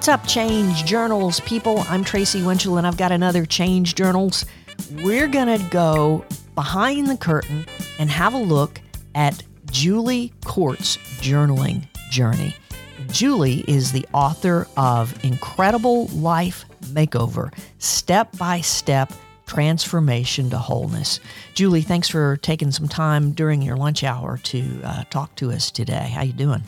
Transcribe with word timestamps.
What's 0.00 0.08
up, 0.08 0.26
Change 0.26 0.86
Journals 0.86 1.40
people? 1.40 1.84
I'm 1.90 2.04
Tracy 2.04 2.42
Winchell, 2.42 2.78
and 2.78 2.86
I've 2.86 2.96
got 2.96 3.12
another 3.12 3.44
Change 3.44 3.94
Journals. 3.96 4.46
We're 5.02 5.28
going 5.28 5.58
to 5.58 5.62
go 5.68 6.24
behind 6.54 7.08
the 7.08 7.18
curtain 7.18 7.66
and 7.98 8.08
have 8.08 8.32
a 8.32 8.38
look 8.38 8.80
at 9.14 9.42
Julie 9.70 10.32
Court's 10.42 10.96
journaling 11.20 11.86
journey. 12.10 12.56
Julie 13.08 13.62
is 13.68 13.92
the 13.92 14.06
author 14.14 14.66
of 14.78 15.22
Incredible 15.22 16.06
Life 16.06 16.64
Makeover 16.86 17.52
Step 17.76 18.34
by 18.38 18.62
Step 18.62 19.12
Transformation 19.44 20.48
to 20.48 20.56
Wholeness. 20.56 21.20
Julie, 21.52 21.82
thanks 21.82 22.08
for 22.08 22.38
taking 22.38 22.70
some 22.70 22.88
time 22.88 23.32
during 23.32 23.60
your 23.60 23.76
lunch 23.76 24.02
hour 24.02 24.38
to 24.44 24.80
uh, 24.82 25.04
talk 25.10 25.34
to 25.36 25.50
us 25.50 25.70
today. 25.70 26.10
How 26.14 26.22
you 26.22 26.32
doing? 26.32 26.62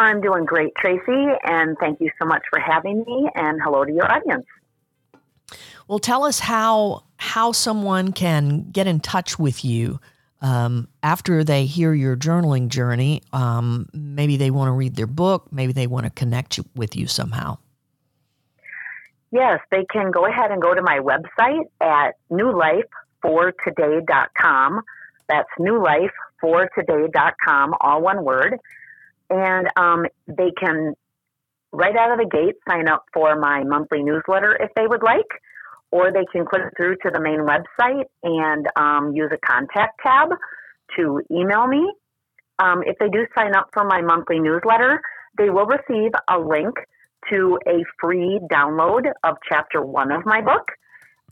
I'm 0.00 0.20
doing 0.22 0.46
great, 0.46 0.74
Tracy, 0.76 1.26
and 1.44 1.76
thank 1.78 2.00
you 2.00 2.10
so 2.18 2.24
much 2.26 2.42
for 2.48 2.58
having 2.58 3.04
me. 3.06 3.28
And 3.34 3.60
hello 3.62 3.84
to 3.84 3.92
your 3.92 4.10
audience. 4.10 4.46
Well, 5.86 5.98
tell 5.98 6.24
us 6.24 6.40
how 6.40 7.04
how 7.18 7.52
someone 7.52 8.12
can 8.12 8.70
get 8.70 8.86
in 8.86 9.00
touch 9.00 9.38
with 9.38 9.62
you 9.62 10.00
um, 10.40 10.88
after 11.02 11.44
they 11.44 11.66
hear 11.66 11.92
your 11.92 12.16
journaling 12.16 12.68
journey. 12.68 13.20
Um, 13.34 13.90
maybe 13.92 14.38
they 14.38 14.50
want 14.50 14.68
to 14.68 14.72
read 14.72 14.96
their 14.96 15.06
book. 15.06 15.52
Maybe 15.52 15.74
they 15.74 15.86
want 15.86 16.04
to 16.04 16.10
connect 16.10 16.58
with 16.74 16.96
you 16.96 17.06
somehow. 17.06 17.58
Yes, 19.30 19.60
they 19.70 19.84
can 19.92 20.10
go 20.10 20.24
ahead 20.24 20.50
and 20.50 20.62
go 20.62 20.74
to 20.74 20.80
my 20.80 21.00
website 21.00 21.66
at 21.82 22.16
newlifefortoday.com. 22.32 24.80
That's 25.28 25.50
newlifefortoday.com, 25.58 27.74
all 27.82 28.00
one 28.00 28.24
word 28.24 28.58
and 29.30 29.68
um, 29.76 30.04
they 30.26 30.50
can 30.58 30.94
right 31.72 31.96
out 31.96 32.12
of 32.12 32.18
the 32.18 32.28
gate 32.28 32.56
sign 32.68 32.88
up 32.88 33.04
for 33.14 33.38
my 33.38 33.62
monthly 33.62 34.02
newsletter 34.02 34.56
if 34.60 34.70
they 34.74 34.86
would 34.86 35.02
like, 35.02 35.28
or 35.92 36.12
they 36.12 36.24
can 36.32 36.44
click 36.44 36.62
through 36.76 36.96
to 36.96 37.10
the 37.12 37.20
main 37.20 37.40
website 37.40 38.04
and 38.22 38.66
um, 38.76 39.12
use 39.14 39.30
a 39.32 39.38
contact 39.46 40.00
tab 40.04 40.30
to 40.96 41.22
email 41.30 41.66
me. 41.66 41.92
Um, 42.58 42.82
if 42.84 42.98
they 42.98 43.08
do 43.08 43.26
sign 43.36 43.54
up 43.54 43.70
for 43.72 43.84
my 43.84 44.02
monthly 44.02 44.40
newsletter, 44.40 45.00
they 45.38 45.48
will 45.48 45.66
receive 45.66 46.12
a 46.28 46.38
link 46.38 46.74
to 47.30 47.58
a 47.66 47.84
free 48.00 48.40
download 48.50 49.10
of 49.24 49.36
chapter 49.48 49.82
one 49.82 50.10
of 50.10 50.26
my 50.26 50.40
book. 50.40 50.66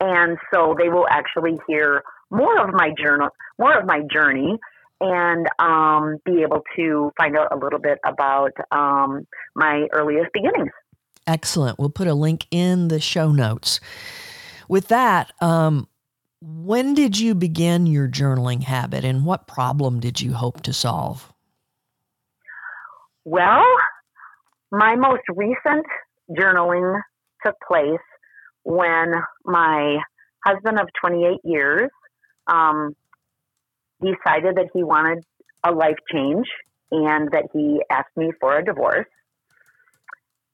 And 0.00 0.38
so 0.52 0.76
they 0.78 0.88
will 0.88 1.06
actually 1.10 1.58
hear 1.66 2.02
more 2.30 2.58
of 2.60 2.72
my 2.72 2.92
journal, 3.02 3.30
more 3.58 3.76
of 3.78 3.86
my 3.86 4.02
journey, 4.12 4.58
and 5.00 5.46
um, 5.58 6.18
be 6.24 6.42
able 6.42 6.62
to 6.76 7.12
find 7.16 7.36
out 7.36 7.48
a 7.52 7.56
little 7.56 7.78
bit 7.78 7.98
about 8.04 8.52
um, 8.72 9.26
my 9.54 9.86
earliest 9.92 10.32
beginnings. 10.32 10.72
Excellent. 11.26 11.78
We'll 11.78 11.90
put 11.90 12.08
a 12.08 12.14
link 12.14 12.46
in 12.50 12.88
the 12.88 13.00
show 13.00 13.30
notes. 13.30 13.80
With 14.68 14.88
that, 14.88 15.32
um, 15.40 15.88
when 16.40 16.94
did 16.94 17.18
you 17.18 17.34
begin 17.34 17.86
your 17.86 18.08
journaling 18.08 18.62
habit 18.62 19.04
and 19.04 19.24
what 19.24 19.46
problem 19.46 20.00
did 20.00 20.20
you 20.20 20.32
hope 20.32 20.62
to 20.62 20.72
solve? 20.72 21.32
Well, 23.24 23.64
my 24.70 24.94
most 24.96 25.22
recent 25.34 25.84
journaling 26.30 27.00
took 27.44 27.56
place 27.66 28.00
when 28.62 29.12
my 29.44 29.98
husband 30.46 30.78
of 30.78 30.88
28 31.00 31.40
years 31.44 31.90
um, 32.46 32.94
decided 34.00 34.56
that 34.56 34.68
he 34.72 34.82
wanted 34.82 35.24
a 35.64 35.72
life 35.72 35.98
change 36.12 36.46
and 36.90 37.30
that 37.32 37.48
he 37.52 37.80
asked 37.90 38.16
me 38.16 38.30
for 38.40 38.56
a 38.56 38.64
divorce. 38.64 39.06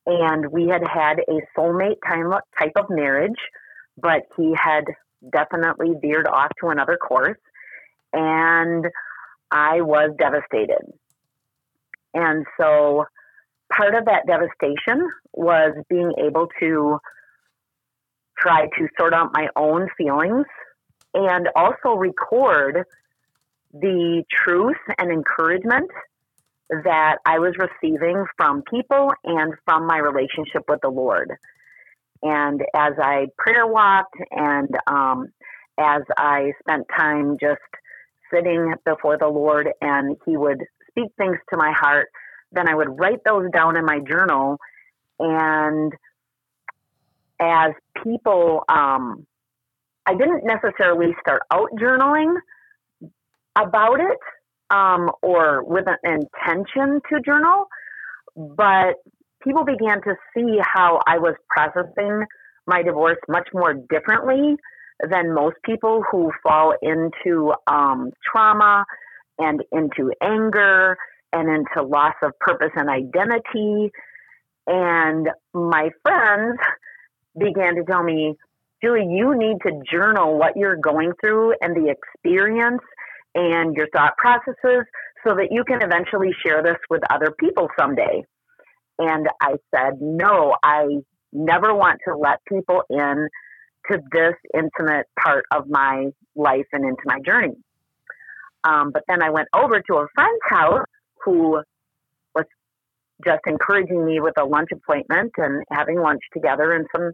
And 0.07 0.51
we 0.51 0.69
had 0.69 0.83
had 0.87 1.21
a 1.21 1.41
soulmate 1.59 1.97
type 2.59 2.73
of 2.77 2.87
marriage, 2.91 3.39
but 3.97 4.23
he 4.37 4.55
had 4.55 4.85
definitely 5.33 5.95
veered 6.01 6.27
off 6.27 6.51
to 6.61 6.69
another 6.69 6.97
course. 6.97 7.39
And 8.13 8.87
I 9.51 9.81
was 9.81 10.11
devastated. 10.19 10.93
And 12.13 12.45
so 12.61 13.07
part 13.73 13.95
of 13.95 14.05
that 14.05 14.27
devastation 14.27 15.09
was 15.33 15.75
being 15.89 16.13
able 16.19 16.49
to 16.61 16.99
try 18.39 18.67
to 18.67 18.89
sort 18.99 19.15
out 19.15 19.31
my 19.33 19.49
own 19.57 19.89
feelings 19.97 20.47
and 21.15 21.49
also 21.57 21.97
record 21.97 22.85
the 23.75 24.23
truth 24.45 24.77
and 24.99 25.11
encouragement 25.11 25.91
that 26.71 27.19
I 27.27 27.39
was 27.39 27.55
receiving 27.59 28.25
from 28.37 28.63
people 28.71 29.11
and 29.25 29.55
from 29.65 29.87
my 29.87 29.99
relationship 29.99 30.63
with 30.69 30.81
the 30.81 30.89
Lord. 30.89 31.33
And 32.23 32.63
as 32.75 32.95
I 32.99 33.27
prayer 33.37 33.67
walked 33.67 34.17
and 34.31 34.69
um, 34.87 35.29
as 35.79 36.03
I 36.17 36.53
spent 36.61 36.87
time 36.97 37.37
just 37.41 37.61
sitting 38.33 38.75
before 38.85 39.19
the 39.19 39.29
Lord 39.29 39.69
and 39.81 40.17
He 40.25 40.37
would 40.37 40.63
speak 40.89 41.11
things 41.19 41.37
to 41.51 41.57
my 41.57 41.73
heart, 41.73 42.09
then 42.53 42.69
I 42.69 42.75
would 42.75 42.99
write 42.99 43.25
those 43.25 43.51
down 43.53 43.77
in 43.77 43.85
my 43.85 43.99
journal. 44.01 44.59
And 45.19 45.93
as 47.41 47.73
people, 48.03 48.65
um, 48.69 49.27
I 50.07 50.15
didn't 50.15 50.45
necessarily 50.45 51.15
start 51.21 51.43
out 51.53 51.71
journaling, 51.79 52.35
about 53.57 54.01
it 54.01 54.19
um, 54.71 55.11
or 55.23 55.63
with 55.65 55.85
an 55.87 55.99
intention 56.05 57.01
to 57.11 57.21
journal, 57.21 57.67
but 58.37 58.97
people 59.43 59.65
began 59.65 60.01
to 60.03 60.15
see 60.35 60.59
how 60.63 61.01
I 61.07 61.19
was 61.19 61.35
processing 61.49 62.25
my 62.67 62.83
divorce 62.83 63.19
much 63.29 63.49
more 63.53 63.75
differently 63.75 64.57
than 65.11 65.35
most 65.35 65.57
people 65.65 66.03
who 66.11 66.31
fall 66.43 66.75
into 66.83 67.53
um, 67.67 68.11
trauma 68.31 68.85
and 69.39 69.63
into 69.73 70.13
anger 70.23 70.97
and 71.33 71.49
into 71.49 71.87
loss 71.87 72.15
of 72.23 72.33
purpose 72.39 72.71
and 72.77 72.89
identity. 72.89 73.91
And 74.67 75.29
my 75.53 75.91
friends 76.03 76.59
began 77.39 77.75
to 77.75 77.85
tell 77.85 78.03
me, 78.03 78.35
Julie, 78.83 79.07
you 79.11 79.37
need 79.37 79.59
to 79.67 79.83
journal 79.91 80.39
what 80.39 80.57
you're 80.57 80.77
going 80.77 81.13
through 81.21 81.55
and 81.61 81.75
the 81.77 81.91
experience 81.91 82.83
and 83.35 83.75
your 83.77 83.89
thought 83.95 84.17
processes 84.17 84.85
so 85.27 85.35
that 85.35 85.49
you 85.51 85.65
can 85.65 85.83
eventually 85.83 86.31
share 86.45 86.63
this 86.63 86.77
with 86.91 87.03
other 87.11 87.35
people 87.39 87.69
someday. 87.79 88.23
And 88.99 89.27
I 89.41 89.55
said, 89.75 89.95
no, 90.01 90.55
I 90.63 90.87
never 91.33 91.75
want 91.75 92.01
to 92.07 92.17
let 92.17 92.39
people 92.47 92.83
in 92.89 93.29
to 93.91 93.99
this 94.13 94.35
intimate 94.55 95.07
part 95.19 95.45
of 95.53 95.69
my 95.69 96.11
life 96.37 96.67
and 96.73 96.85
into 96.85 97.03
my 97.05 97.19
journey. 97.25 97.57
Um, 98.63 98.91
but 98.93 99.03
then 99.09 99.23
I 99.23 99.31
went 99.31 99.49
over 99.55 99.81
to 99.81 99.95
a 99.97 100.07
friend's 100.15 100.41
house 100.49 100.87
who 101.25 101.61
was 102.35 102.47
just 103.25 103.41
encouraging 103.47 104.07
me 104.07 104.21
with 104.21 104.35
a 104.39 104.45
lunch 104.45 104.69
appointment 104.73 105.33
and 105.37 105.63
having 105.71 106.01
lunch 106.01 106.23
together 106.33 106.73
and 106.73 106.87
some 106.95 107.13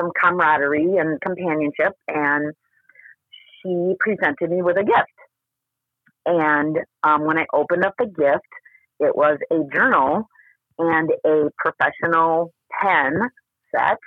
some 0.00 0.10
camaraderie 0.22 0.96
and 0.96 1.20
companionship. 1.20 1.92
And 2.06 2.54
she 3.62 3.94
presented 3.98 4.50
me 4.50 4.62
with 4.62 4.76
a 4.76 4.84
gift. 4.84 5.08
And 6.26 6.78
um, 7.02 7.24
when 7.24 7.38
I 7.38 7.46
opened 7.52 7.84
up 7.84 7.94
the 7.98 8.06
gift, 8.06 8.48
it 9.00 9.16
was 9.16 9.38
a 9.50 9.58
journal 9.74 10.28
and 10.78 11.10
a 11.24 11.50
professional 11.58 12.52
pen 12.80 13.20
set. 13.74 13.98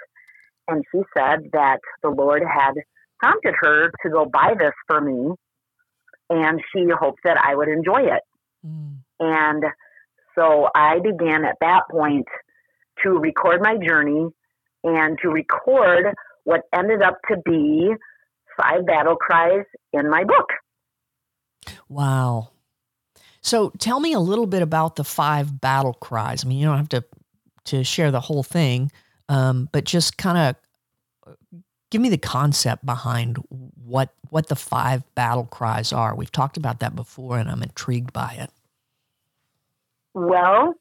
And 0.68 0.84
she 0.92 1.02
said 1.18 1.50
that 1.54 1.80
the 2.04 2.10
Lord 2.10 2.44
had 2.44 2.74
prompted 3.19 3.56
her 3.60 3.92
to 4.04 4.10
go 4.10 4.25
buy 4.25 4.54
this 4.58 4.74
for 4.88 5.02
me. 5.02 5.34
And 6.30 6.62
she 6.72 6.86
hoped 6.98 7.22
that 7.24 7.38
I 7.38 7.56
would 7.56 7.68
enjoy 7.68 8.02
it. 8.02 8.22
Mm. 8.66 8.98
And 9.19 9.63
so 10.36 10.69
I 10.74 11.00
began 11.00 11.44
at 11.44 11.58
that 11.60 11.81
point 11.90 12.28
to 13.04 13.10
record 13.10 13.62
my 13.62 13.78
journey 13.78 14.28
and 14.84 15.18
to 15.22 15.30
record 15.30 16.13
what 16.44 16.62
ended 16.74 17.02
up 17.02 17.18
to 17.30 17.38
be 17.44 17.92
five 18.62 18.86
battle 18.86 19.16
cries 19.16 19.66
in 19.94 20.10
my 20.10 20.24
book. 20.24 20.48
Wow. 21.91 22.51
So 23.41 23.71
tell 23.77 23.99
me 23.99 24.13
a 24.13 24.19
little 24.19 24.45
bit 24.45 24.61
about 24.61 24.95
the 24.95 25.03
five 25.03 25.59
battle 25.59 25.93
cries. 25.93 26.45
I 26.45 26.47
mean, 26.47 26.57
you 26.57 26.65
don't 26.65 26.77
have 26.77 26.89
to 26.89 27.03
to 27.65 27.83
share 27.83 28.11
the 28.11 28.21
whole 28.21 28.43
thing, 28.43 28.91
um, 29.27 29.67
but 29.73 29.83
just 29.83 30.17
kind 30.17 30.38
of 30.38 30.55
give 31.89 32.01
me 32.01 32.07
the 32.07 32.17
concept 32.17 32.85
behind 32.85 33.38
what 33.49 34.13
what 34.29 34.47
the 34.47 34.55
five 34.55 35.03
battle 35.15 35.43
cries 35.43 35.91
are. 35.91 36.15
We've 36.15 36.31
talked 36.31 36.55
about 36.55 36.79
that 36.79 36.95
before, 36.95 37.38
and 37.38 37.49
I'm 37.49 37.61
intrigued 37.61 38.13
by 38.13 38.38
it. 38.39 38.49
Well, 40.13 40.75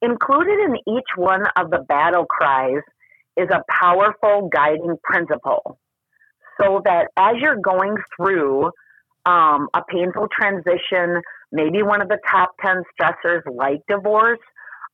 included 0.00 0.60
in 0.60 0.76
each 0.86 1.10
one 1.16 1.42
of 1.56 1.70
the 1.70 1.78
battle 1.88 2.24
cries 2.24 2.82
is 3.36 3.48
a 3.50 3.64
powerful 3.68 4.48
guiding 4.52 4.96
principle, 5.02 5.80
so 6.60 6.82
that 6.84 7.08
as 7.16 7.34
you're 7.40 7.56
going 7.56 7.96
through 8.16 8.70
um, 9.26 9.68
a 9.74 9.82
painful 9.88 10.28
transition, 10.32 11.20
maybe 11.52 11.82
one 11.82 12.00
of 12.00 12.08
the 12.08 12.18
top 12.30 12.52
10 12.64 12.82
stressors 12.98 13.42
like 13.52 13.80
divorce, 13.88 14.38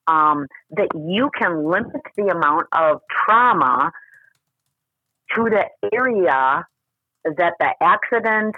um, 0.08 0.46
that 0.70 0.88
you 0.94 1.30
can 1.38 1.64
limit 1.70 2.02
the 2.16 2.28
amount 2.28 2.66
of 2.72 3.00
trauma 3.10 3.92
to 5.36 5.44
the 5.44 5.64
area 5.94 6.66
that 7.24 7.54
the 7.60 7.70
accident 7.80 8.54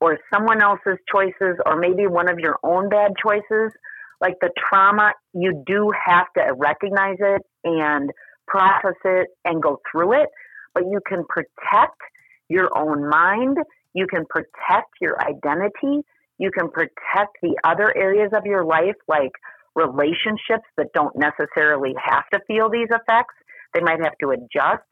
or 0.00 0.18
someone 0.32 0.62
else's 0.62 0.98
choices 1.12 1.56
or 1.64 1.76
maybe 1.76 2.06
one 2.06 2.28
of 2.28 2.38
your 2.38 2.58
own 2.62 2.88
bad 2.88 3.12
choices 3.22 3.72
like 4.20 4.34
the 4.40 4.50
trauma 4.56 5.12
you 5.34 5.62
do 5.66 5.90
have 6.06 6.26
to 6.36 6.52
recognize 6.56 7.16
it 7.20 7.42
and 7.64 8.10
process 8.46 8.96
it 9.04 9.28
and 9.44 9.62
go 9.62 9.80
through 9.90 10.12
it 10.12 10.28
but 10.74 10.84
you 10.84 11.00
can 11.06 11.24
protect 11.28 12.00
your 12.48 12.70
own 12.76 13.08
mind 13.08 13.58
you 13.96 14.06
can 14.06 14.24
protect 14.28 14.94
your 15.00 15.16
identity 15.20 16.02
you 16.38 16.50
can 16.50 16.70
protect 16.70 17.38
the 17.42 17.56
other 17.64 17.96
areas 17.96 18.30
of 18.36 18.44
your 18.44 18.64
life 18.64 18.96
like 19.08 19.32
relationships 19.74 20.68
that 20.76 20.86
don't 20.94 21.16
necessarily 21.16 21.94
have 22.02 22.24
to 22.32 22.40
feel 22.46 22.70
these 22.70 22.88
effects 22.90 23.34
they 23.74 23.80
might 23.80 24.00
have 24.02 24.14
to 24.20 24.30
adjust 24.30 24.84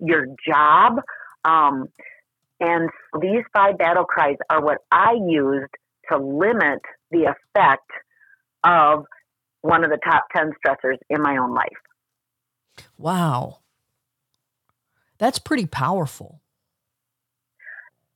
your 0.00 0.26
job 0.46 1.00
um, 1.44 1.88
and 2.60 2.90
these 3.20 3.44
five 3.52 3.78
battle 3.78 4.04
cries 4.04 4.36
are 4.50 4.62
what 4.62 4.78
I 4.90 5.12
used 5.12 5.72
to 6.10 6.18
limit 6.18 6.80
the 7.10 7.34
effect 7.34 7.90
of 8.64 9.04
one 9.60 9.84
of 9.84 9.90
the 9.90 9.98
top 10.04 10.26
10 10.34 10.52
stressors 10.64 10.96
in 11.10 11.20
my 11.22 11.36
own 11.36 11.54
life. 11.54 11.68
Wow. 12.98 13.58
That's 15.18 15.38
pretty 15.38 15.66
powerful. 15.66 16.40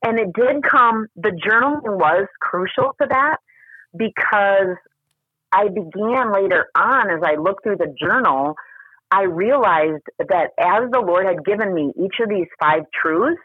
And 0.02 0.18
it 0.18 0.32
did 0.32 0.62
come, 0.62 1.06
the 1.16 1.30
journaling 1.30 1.98
was 1.98 2.26
crucial 2.40 2.94
to 3.00 3.06
that 3.08 3.36
because 3.96 4.76
I 5.52 5.68
began 5.68 6.32
later 6.32 6.66
on 6.74 7.10
as 7.10 7.20
I 7.24 7.34
looked 7.34 7.64
through 7.64 7.76
the 7.76 7.94
journal, 8.00 8.54
I 9.10 9.22
realized 9.22 10.04
that 10.18 10.50
as 10.58 10.90
the 10.90 11.00
Lord 11.00 11.26
had 11.26 11.44
given 11.44 11.74
me 11.74 11.92
each 12.02 12.14
of 12.22 12.28
these 12.28 12.46
five 12.60 12.82
truths, 12.94 13.42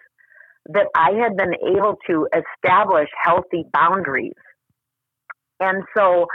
that 0.68 0.88
I 0.96 1.12
had 1.12 1.36
been 1.36 1.54
able 1.76 1.98
to 2.08 2.28
establish 2.34 3.10
healthy 3.24 3.66
boundaries. 3.72 4.34
And 5.60 5.84
so 5.96 6.26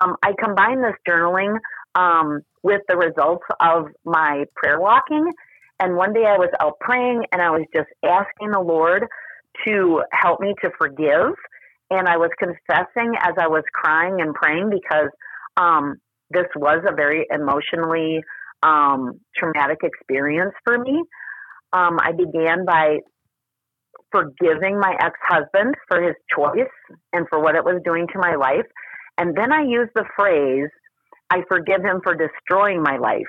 um, 0.00 0.16
I 0.22 0.32
combined 0.42 0.82
this 0.82 0.94
journaling 1.08 1.58
um, 1.94 2.40
with 2.62 2.80
the 2.88 2.96
results 2.96 3.44
of 3.60 3.86
my 4.04 4.44
prayer 4.56 4.80
walking. 4.80 5.30
And 5.80 5.96
one 5.96 6.12
day 6.12 6.24
I 6.26 6.38
was 6.38 6.50
out 6.60 6.78
praying 6.80 7.24
and 7.32 7.42
I 7.42 7.50
was 7.50 7.66
just 7.74 7.88
asking 8.04 8.52
the 8.52 8.60
Lord 8.60 9.06
to 9.66 10.02
help 10.12 10.40
me 10.40 10.54
to 10.62 10.70
forgive. 10.78 11.34
And 11.90 12.08
I 12.08 12.16
was 12.16 12.30
confessing 12.38 13.14
as 13.20 13.34
I 13.38 13.46
was 13.46 13.62
crying 13.72 14.20
and 14.20 14.34
praying 14.34 14.70
because 14.70 15.10
um, 15.56 15.96
this 16.30 16.46
was 16.56 16.82
a 16.88 16.94
very 16.94 17.26
emotionally 17.30 18.22
um, 18.62 19.20
traumatic 19.36 19.78
experience 19.82 20.54
for 20.64 20.78
me. 20.78 21.02
Um, 21.72 21.98
I 22.00 22.12
began 22.12 22.64
by 22.64 22.98
forgiving 24.10 24.78
my 24.78 24.96
ex 25.00 25.18
husband 25.22 25.74
for 25.88 26.00
his 26.00 26.14
choice 26.34 26.70
and 27.12 27.26
for 27.28 27.40
what 27.40 27.56
it 27.56 27.64
was 27.64 27.80
doing 27.84 28.06
to 28.12 28.18
my 28.18 28.36
life. 28.36 28.66
And 29.18 29.36
then 29.36 29.52
I 29.52 29.62
used 29.62 29.90
the 29.94 30.04
phrase, 30.16 30.70
I 31.30 31.42
forgive 31.48 31.82
him 31.82 32.00
for 32.02 32.14
destroying 32.14 32.82
my 32.82 32.96
life. 32.96 33.22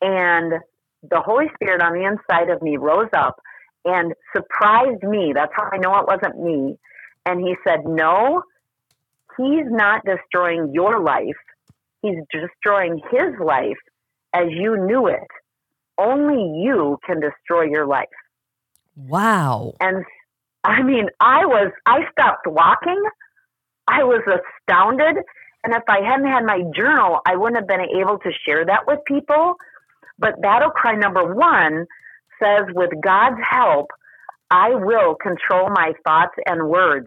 And 0.00 0.52
the 1.02 1.20
Holy 1.20 1.46
Spirit 1.54 1.82
on 1.82 1.92
the 1.92 2.04
inside 2.04 2.50
of 2.50 2.62
me 2.62 2.76
rose 2.76 3.08
up 3.14 3.36
and 3.84 4.12
surprised 4.34 5.02
me. 5.02 5.32
That's 5.34 5.52
how 5.54 5.68
I 5.72 5.78
know 5.78 5.96
it 5.98 6.06
wasn't 6.06 6.42
me. 6.42 6.78
And 7.26 7.40
he 7.40 7.54
said, 7.66 7.80
No, 7.84 8.42
he's 9.36 9.66
not 9.66 10.04
destroying 10.04 10.72
your 10.72 11.00
life. 11.00 11.36
He's 12.02 12.18
destroying 12.30 13.00
his 13.10 13.38
life 13.44 13.78
as 14.32 14.46
you 14.50 14.76
knew 14.86 15.06
it. 15.06 15.28
Only 15.98 16.62
you 16.62 16.98
can 17.04 17.20
destroy 17.20 17.64
your 17.64 17.86
life. 17.86 18.08
Wow. 18.96 19.74
And 19.80 20.04
I 20.64 20.82
mean, 20.82 21.08
I 21.20 21.44
was, 21.46 21.72
I 21.86 22.00
stopped 22.12 22.46
walking. 22.46 23.02
I 23.86 24.04
was 24.04 24.22
astounded. 24.26 25.22
And 25.62 25.74
if 25.74 25.82
I 25.88 26.00
hadn't 26.00 26.26
had 26.26 26.44
my 26.44 26.62
journal, 26.74 27.20
I 27.26 27.36
wouldn't 27.36 27.56
have 27.56 27.68
been 27.68 27.86
able 27.98 28.18
to 28.18 28.30
share 28.46 28.64
that 28.64 28.86
with 28.86 29.00
people. 29.06 29.56
But 30.18 30.40
battle 30.40 30.70
cry 30.70 30.94
number 30.94 31.34
one 31.34 31.86
says, 32.42 32.62
with 32.74 32.90
God's 33.02 33.40
help, 33.48 33.88
I 34.50 34.70
will 34.70 35.14
control 35.14 35.68
my 35.70 35.92
thoughts 36.04 36.34
and 36.46 36.68
words, 36.68 37.06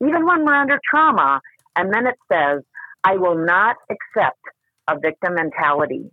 even 0.00 0.26
when 0.26 0.44
we're 0.44 0.54
under 0.54 0.78
trauma. 0.88 1.40
And 1.76 1.92
then 1.92 2.06
it 2.06 2.16
says, 2.30 2.62
I 3.02 3.16
will 3.16 3.44
not 3.44 3.76
accept 3.90 4.40
a 4.88 4.98
victim 4.98 5.34
mentality. 5.34 6.10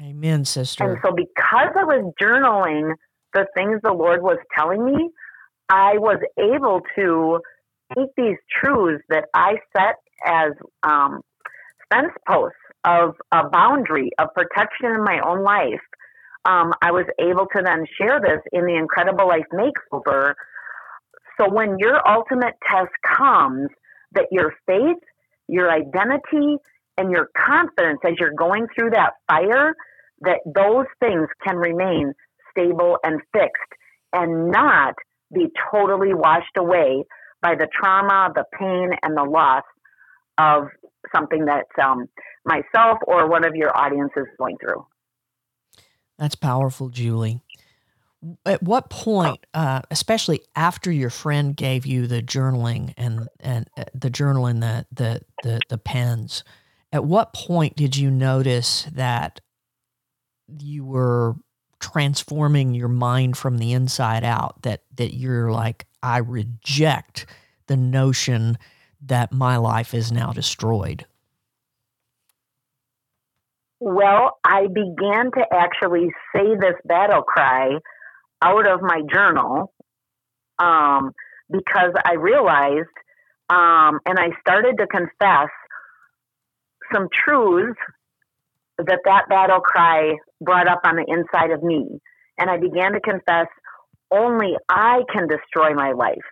Amen, 0.00 0.44
sister. 0.44 0.84
And 0.84 0.98
so, 1.04 1.12
because 1.14 1.68
I 1.76 1.84
was 1.84 2.12
journaling 2.20 2.94
the 3.32 3.46
things 3.54 3.80
the 3.82 3.92
Lord 3.92 4.22
was 4.22 4.38
telling 4.56 4.84
me, 4.84 5.10
I 5.68 5.98
was 5.98 6.18
able 6.38 6.82
to 6.96 7.40
take 7.96 8.10
these 8.16 8.36
truths 8.60 9.04
that 9.08 9.26
I 9.34 9.54
set 9.76 9.96
as 10.26 10.52
um, 10.82 11.20
fence 11.92 12.12
posts 12.28 12.56
of 12.84 13.14
a 13.32 13.48
boundary 13.48 14.10
of 14.18 14.28
protection 14.34 14.90
in 14.90 15.04
my 15.04 15.20
own 15.24 15.42
life. 15.42 15.80
Um, 16.44 16.72
I 16.82 16.92
was 16.92 17.06
able 17.18 17.46
to 17.46 17.62
then 17.64 17.86
share 17.98 18.20
this 18.20 18.40
in 18.52 18.66
the 18.66 18.74
Incredible 18.74 19.26
Life 19.26 19.46
Makeover. 19.52 20.34
So 21.40 21.50
when 21.50 21.78
your 21.78 22.06
ultimate 22.06 22.54
test 22.70 22.92
comes, 23.16 23.68
that 24.12 24.26
your 24.30 24.54
faith, 24.66 25.02
your 25.48 25.70
identity, 25.70 26.56
and 26.96 27.10
your 27.10 27.28
confidence 27.36 27.98
as 28.06 28.14
you're 28.20 28.34
going 28.34 28.66
through 28.74 28.90
that 28.90 29.14
fire, 29.28 29.74
that 30.20 30.40
those 30.46 30.86
things 31.00 31.28
can 31.44 31.56
remain 31.56 32.12
stable 32.50 32.98
and 33.02 33.20
fixed 33.32 33.72
and 34.12 34.50
not 34.50 34.94
be 35.32 35.48
totally 35.72 36.14
washed 36.14 36.56
away 36.56 37.04
by 37.42 37.54
the 37.54 37.66
trauma, 37.74 38.30
the 38.34 38.44
pain, 38.58 38.90
and 39.02 39.16
the 39.16 39.24
loss 39.24 39.64
of 40.38 40.68
something 41.14 41.46
that 41.46 41.66
um, 41.82 42.06
myself 42.44 42.98
or 43.06 43.28
one 43.28 43.44
of 43.44 43.54
your 43.54 43.76
audience 43.76 44.12
is 44.16 44.26
going 44.38 44.56
through. 44.58 44.86
That's 46.18 46.34
powerful, 46.34 46.88
Julie. 46.88 47.40
At 48.46 48.62
what 48.62 48.88
point, 48.88 49.44
uh, 49.52 49.82
especially 49.90 50.40
after 50.56 50.90
your 50.90 51.10
friend 51.10 51.54
gave 51.54 51.84
you 51.84 52.06
the 52.06 52.22
journaling 52.22 52.94
and 52.96 53.28
and 53.40 53.68
uh, 53.76 53.84
the 53.94 54.08
journal 54.10 54.46
and 54.46 54.62
the, 54.62 54.86
the 54.92 55.20
the 55.42 55.60
the 55.68 55.78
pens, 55.78 56.42
at 56.92 57.04
what 57.04 57.34
point 57.34 57.76
did 57.76 57.96
you 57.96 58.10
notice 58.10 58.84
that 58.92 59.40
you 60.58 60.84
were 60.84 61.34
transforming 61.80 62.74
your 62.74 62.88
mind 62.88 63.36
from 63.36 63.58
the 63.58 63.72
inside 63.72 64.24
out 64.24 64.62
that 64.62 64.82
that 64.96 65.14
you're 65.14 65.50
like 65.52 65.86
I 66.02 66.18
reject 66.18 67.26
the 67.66 67.76
notion 67.76 68.58
that 69.02 69.32
my 69.32 69.56
life 69.58 69.92
is 69.92 70.10
now 70.10 70.32
destroyed? 70.32 71.04
Well, 73.80 74.38
I 74.44 74.66
began 74.66 75.30
to 75.32 75.44
actually 75.52 76.08
say 76.34 76.54
this 76.58 76.76
battle 76.84 77.22
cry 77.22 77.78
out 78.42 78.66
of 78.66 78.80
my 78.82 79.02
journal 79.12 79.72
um, 80.58 81.12
because 81.50 81.92
I 82.04 82.14
realized 82.14 82.88
um, 83.50 84.00
and 84.06 84.18
I 84.18 84.30
started 84.40 84.76
to 84.78 84.86
confess 84.86 85.50
some 86.92 87.08
truths 87.24 87.78
that 88.78 89.00
that 89.04 89.28
battle 89.28 89.60
cry 89.60 90.14
brought 90.40 90.68
up 90.68 90.80
on 90.84 90.96
the 90.96 91.04
inside 91.06 91.50
of 91.50 91.62
me. 91.62 92.00
And 92.38 92.50
I 92.50 92.56
began 92.56 92.92
to 92.92 93.00
confess, 93.00 93.46
only 94.10 94.54
I 94.68 95.02
can 95.12 95.28
destroy 95.28 95.74
my 95.74 95.92
life. 95.92 96.24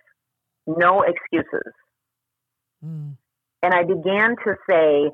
No 0.67 1.03
excuses. 1.03 1.73
Mm. 2.83 3.15
And 3.61 3.73
I 3.73 3.83
began 3.83 4.35
to 4.43 4.55
say, 4.69 5.11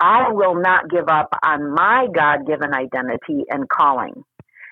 I 0.00 0.30
will 0.30 0.60
not 0.60 0.90
give 0.90 1.08
up 1.08 1.30
on 1.44 1.72
my 1.74 2.06
God 2.14 2.46
given 2.46 2.74
identity 2.74 3.44
and 3.50 3.68
calling. 3.68 4.24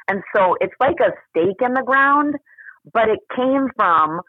And 0.08 0.22
so 0.34 0.56
it's 0.60 0.74
like 0.80 0.96
a 1.00 1.12
stake 1.30 1.62
in 1.64 1.74
the 1.74 1.82
ground, 1.82 2.36
but 2.92 3.08
it 3.08 3.20
came 3.34 3.68
from 3.76 4.20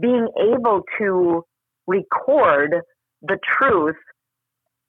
being 0.00 0.26
able 0.36 0.82
to 0.98 1.44
record 1.86 2.74
the 3.22 3.38
truth 3.58 3.96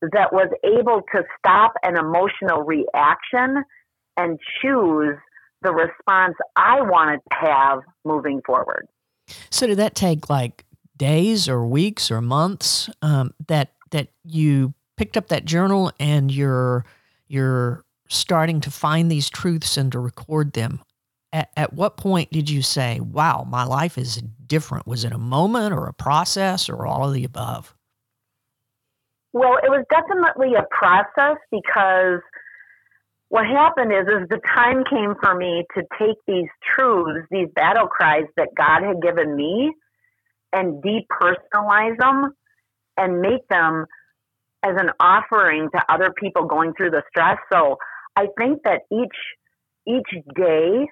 that 0.02 0.34
was 0.34 0.50
able 0.64 1.02
to 1.14 1.24
stop 1.38 1.74
an 1.84 1.98
emotional 1.98 2.64
reaction 2.64 3.64
and 4.18 4.40
choose 4.62 5.16
the 5.62 5.72
response 5.72 6.36
I 6.56 6.82
wanted 6.82 7.20
to 7.32 7.38
have 7.40 7.80
moving 8.04 8.42
forward. 8.46 8.88
So 9.50 9.68
did 9.68 9.78
that 9.78 9.96
take 9.96 10.30
like 10.30 10.66
days 10.98 11.48
or 11.48 11.66
weeks 11.66 12.12
or 12.12 12.22
months 12.22 12.90
um, 13.02 13.34
that 13.48 13.74
that 13.92 14.10
you 14.26 14.74
picked 14.98 15.18
up 15.18 15.28
that 15.30 15.46
journal 15.46 15.92
and 16.00 16.32
you're 16.32 16.86
you're 17.28 17.84
starting 18.10 18.62
to 18.62 18.72
find 18.72 19.12
these 19.12 19.30
truths 19.30 19.78
and 19.78 19.92
to 19.92 20.00
record 20.00 20.54
them? 20.54 20.82
At, 21.32 21.50
at 21.58 21.74
what 21.74 21.98
point 21.98 22.32
did 22.32 22.50
you 22.50 22.62
say, 22.62 23.00
"Wow, 23.00 23.46
my 23.50 23.64
life 23.64 23.98
is 23.98 24.22
different"? 24.46 24.88
Was 24.88 25.04
it 25.04 25.12
a 25.12 25.18
moment 25.18 25.74
or 25.74 25.88
a 25.88 25.94
process 25.94 26.70
or 26.70 26.86
all 26.86 27.08
of 27.08 27.14
the 27.14 27.24
above? 27.24 27.76
Well, 29.34 29.58
it 29.64 29.70
was 29.70 29.84
definitely 29.90 30.54
a 30.54 30.66
process 30.70 31.38
because 31.50 32.22
what 33.30 33.48
happened 33.48 33.92
is, 33.92 34.06
is 34.06 34.30
the 34.30 34.40
time 34.56 34.84
came 34.88 35.16
for 35.20 35.34
me 35.34 35.66
to 35.74 35.82
take 35.98 36.18
these 36.28 36.50
truths, 36.76 37.28
these 37.32 37.48
battle 37.56 37.88
cries 37.88 38.26
that 38.38 38.50
God 38.56 38.84
had 38.84 39.02
given 39.02 39.36
me, 39.36 39.74
and 40.54 40.84
depersonalize 40.84 41.98
them 41.98 42.36
and 42.96 43.22
make 43.22 43.48
them 43.50 43.88
as 44.64 44.76
an 44.78 44.90
offering 45.00 45.70
to 45.76 45.82
other 45.90 46.14
people 46.18 46.46
going 46.46 46.74
through 46.76 46.92
the 46.92 47.04
stress. 47.10 47.38
So 47.52 47.78
I 48.16 48.28
think 48.38 48.62
that 48.64 48.82
each 48.92 49.16
each 49.86 50.24
day, 50.36 50.88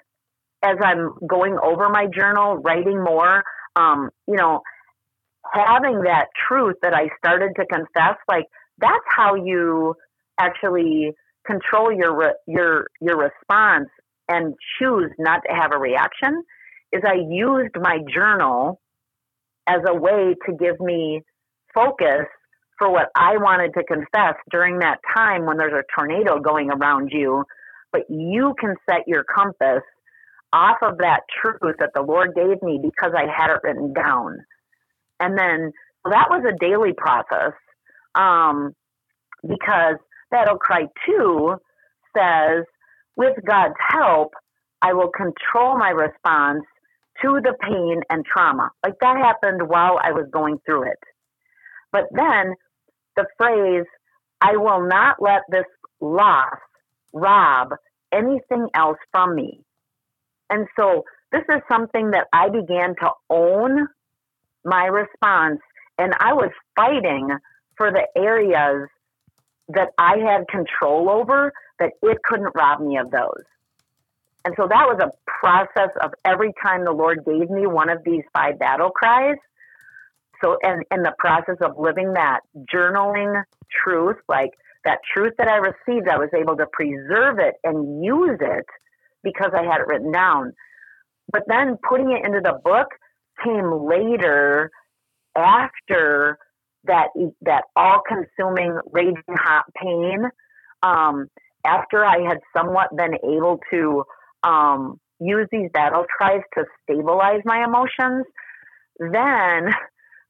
as 0.62 0.76
I'm 0.82 1.12
going 1.26 1.56
over 1.62 1.88
my 1.88 2.06
journal, 2.06 2.56
writing 2.58 3.02
more, 3.02 3.42
um, 3.74 4.10
you 4.28 4.36
know, 4.36 4.60
having 5.52 6.02
that 6.02 6.26
truth 6.48 6.76
that 6.82 6.92
I 6.94 7.08
started 7.18 7.52
to 7.56 7.66
confess, 7.66 8.16
like 8.28 8.44
that's 8.78 9.04
how 9.08 9.34
you 9.34 9.94
actually 10.38 11.12
control 11.46 11.92
your 11.92 12.14
re- 12.16 12.34
your 12.46 12.86
your 13.00 13.16
response 13.18 13.88
and 14.28 14.54
choose 14.78 15.10
not 15.18 15.40
to 15.48 15.54
have 15.54 15.72
a 15.72 15.78
reaction. 15.78 16.42
Is 16.92 17.02
I 17.06 17.14
used 17.28 17.74
my 17.80 17.98
journal 18.14 18.78
as 19.66 19.80
a 19.88 19.94
way 19.94 20.34
to 20.46 20.56
give 20.56 20.78
me 20.78 21.22
focus 21.74 22.26
for 22.78 22.90
what 22.90 23.08
I 23.16 23.36
wanted 23.36 23.74
to 23.74 23.84
confess 23.84 24.34
during 24.50 24.78
that 24.80 24.98
time 25.14 25.46
when 25.46 25.56
there's 25.56 25.72
a 25.72 25.84
tornado 25.98 26.40
going 26.40 26.70
around 26.70 27.10
you, 27.12 27.44
but 27.92 28.02
you 28.08 28.54
can 28.58 28.74
set 28.88 29.06
your 29.06 29.24
compass 29.24 29.82
off 30.52 30.78
of 30.82 30.98
that 30.98 31.20
truth 31.40 31.76
that 31.78 31.90
the 31.94 32.02
Lord 32.02 32.34
gave 32.34 32.62
me 32.62 32.78
because 32.82 33.12
I 33.16 33.26
had 33.26 33.50
it 33.50 33.60
written 33.62 33.92
down. 33.92 34.38
And 35.20 35.38
then 35.38 35.72
that 36.04 36.28
was 36.28 36.44
a 36.46 36.58
daily 36.58 36.92
process 36.92 37.52
um, 38.14 38.74
because 39.42 39.96
Battle 40.30 40.56
Cry 40.56 40.86
2 41.06 41.56
says, 42.16 42.64
with 43.16 43.36
God's 43.46 43.74
help, 43.88 44.32
I 44.80 44.92
will 44.94 45.10
control 45.10 45.78
my 45.78 45.90
response 45.90 46.64
to 47.22 47.40
the 47.42 47.54
pain 47.60 48.00
and 48.10 48.24
trauma. 48.24 48.70
Like 48.84 48.98
that 49.00 49.16
happened 49.16 49.68
while 49.68 49.98
I 50.02 50.12
was 50.12 50.26
going 50.32 50.58
through 50.66 50.84
it. 50.84 50.98
But 51.92 52.04
then 52.10 52.54
the 53.16 53.26
phrase, 53.36 53.86
I 54.40 54.56
will 54.56 54.88
not 54.88 55.22
let 55.22 55.42
this 55.50 55.66
loss 56.00 56.56
rob 57.12 57.74
anything 58.12 58.68
else 58.74 58.98
from 59.12 59.34
me. 59.34 59.60
And 60.50 60.66
so 60.76 61.04
this 61.30 61.42
is 61.48 61.62
something 61.70 62.10
that 62.10 62.26
I 62.32 62.48
began 62.48 62.94
to 62.96 63.10
own 63.30 63.86
my 64.64 64.86
response, 64.86 65.60
and 65.98 66.12
I 66.18 66.32
was 66.32 66.50
fighting 66.76 67.30
for 67.76 67.90
the 67.90 68.06
areas 68.16 68.88
that 69.68 69.88
I 69.98 70.18
had 70.18 70.46
control 70.48 71.08
over 71.10 71.52
that 71.78 71.92
it 72.02 72.18
couldn't 72.24 72.54
rob 72.54 72.80
me 72.80 72.98
of 72.98 73.10
those. 73.10 73.44
And 74.44 74.54
so 74.56 74.66
that 74.68 74.86
was 74.86 75.00
a 75.00 75.12
process 75.26 75.90
of 76.02 76.12
every 76.24 76.52
time 76.62 76.84
the 76.84 76.92
Lord 76.92 77.24
gave 77.24 77.48
me 77.48 77.66
one 77.66 77.88
of 77.88 78.02
these 78.04 78.22
five 78.34 78.58
battle 78.58 78.90
cries. 78.90 79.36
So, 80.42 80.56
and 80.62 80.82
in 80.90 81.02
the 81.02 81.14
process 81.18 81.56
of 81.62 81.78
living 81.78 82.14
that 82.14 82.40
journaling 82.72 83.42
truth, 83.84 84.16
like 84.28 84.50
that 84.84 84.98
truth 85.14 85.34
that 85.38 85.48
I 85.48 85.56
received, 85.56 86.08
I 86.08 86.18
was 86.18 86.30
able 86.36 86.56
to 86.56 86.66
preserve 86.72 87.38
it 87.38 87.54
and 87.64 88.04
use 88.04 88.38
it 88.40 88.66
because 89.22 89.52
I 89.54 89.62
had 89.62 89.80
it 89.80 89.86
written 89.86 90.12
down. 90.12 90.52
But 91.30 91.42
then 91.46 91.78
putting 91.88 92.12
it 92.12 92.24
into 92.26 92.40
the 92.40 92.58
book 92.64 92.88
came 93.44 93.70
later 93.86 94.70
after 95.36 96.38
that 96.84 97.08
that 97.42 97.64
all 97.76 98.02
consuming 98.06 98.78
raging 98.90 99.22
hot 99.30 99.64
pain 99.80 100.24
um, 100.82 101.28
after 101.64 102.04
I 102.04 102.20
had 102.28 102.38
somewhat 102.56 102.94
been 102.96 103.14
able 103.24 103.60
to 103.70 104.04
um, 104.42 105.00
use 105.20 105.46
these 105.52 105.70
battle 105.72 106.04
cries 106.16 106.42
to 106.54 106.64
stabilize 106.82 107.40
my 107.44 107.64
emotions, 107.64 108.26
then 108.98 109.72